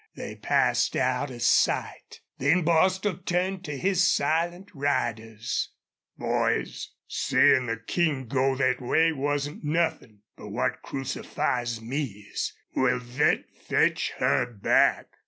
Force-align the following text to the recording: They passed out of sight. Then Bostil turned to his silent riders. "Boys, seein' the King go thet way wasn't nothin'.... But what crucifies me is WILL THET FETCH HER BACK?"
They 0.15 0.35
passed 0.35 0.95
out 0.95 1.29
of 1.29 1.43
sight. 1.43 2.21
Then 2.39 2.63
Bostil 2.63 3.17
turned 3.23 3.63
to 3.65 3.77
his 3.77 4.03
silent 4.03 4.71
riders. 4.73 5.69
"Boys, 6.17 6.89
seein' 7.07 7.67
the 7.67 7.77
King 7.77 8.25
go 8.25 8.57
thet 8.57 8.81
way 8.81 9.11
wasn't 9.11 9.63
nothin'.... 9.63 10.23
But 10.35 10.47
what 10.49 10.81
crucifies 10.81 11.81
me 11.83 12.05
is 12.33 12.51
WILL 12.75 12.99
THET 12.99 13.43
FETCH 13.55 14.13
HER 14.17 14.47
BACK?" 14.47 15.05